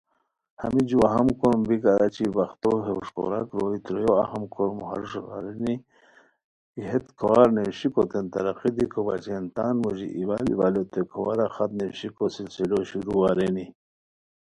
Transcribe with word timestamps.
ہمی 0.61 0.83
جُو 0.89 0.99
اہم 1.09 1.27
کوروم 1.39 1.61
بیکار 1.69 2.01
اچی 2.05 2.25
وختو 2.37 2.71
ہے 2.85 2.91
ہوݰ 2.95 3.07
کوراک 3.15 3.49
روئے 3.57 3.77
ترویو 3.85 4.13
اہم 4.23 4.43
کوروم 4.53 4.79
ہموݰ 4.89 5.11
ارینی 5.35 5.75
کی 6.71 6.81
ہیت 6.89 7.05
کھوار 7.17 7.47
نیویشیکوتین 7.55 8.25
ترقی 8.33 8.69
دیکو 8.77 9.01
بچین 9.07 9.43
تان 9.55 9.73
موژی 9.81 10.07
ایوال 10.17 10.43
ایوالیوتین 10.49 11.05
کھوارہ 11.11 11.47
خط 11.55 11.71
نیویشیکو 11.79 12.25
سلسلو 12.35 12.79
شروع 12.89 13.21
ارینی 13.29 13.65